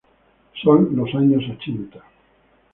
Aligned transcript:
Son 0.63 0.95
los 0.95 1.13
años 1.13 1.43
ochenta. 1.53 2.03